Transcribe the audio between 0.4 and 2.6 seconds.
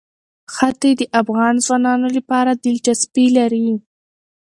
ښتې د افغان ځوانانو لپاره